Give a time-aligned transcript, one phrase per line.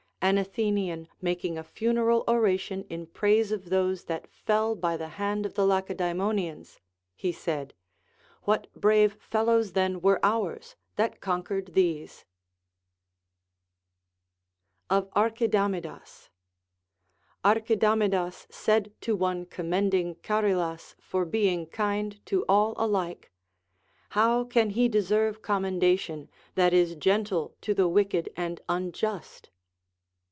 [0.23, 5.47] An Athenian making a funeral oration in praise of those that fell by the hand
[5.47, 6.79] of the Lacedaemonians,
[7.15, 7.73] he said.
[8.43, 12.25] What brave fellows then were ours, that conquered these!
[14.91, 16.29] Of Archidamidas.
[17.43, 23.31] Archidamidas said to one commending Charilas for being kind to all alike,
[24.09, 28.29] How can he deserve commenda 404 LACONIC APOPHTHEGMS tion, that is gentle to the wicked
[28.37, 29.49] and unjust?